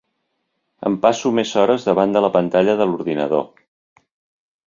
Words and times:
Em 0.89 0.93
passo 1.03 1.31
més 1.39 1.51
hores 1.63 1.85
davant 1.89 2.17
de 2.17 2.25
la 2.27 2.31
pantalla 2.37 2.77
de 2.81 2.87
l'ordinador. 2.89 3.47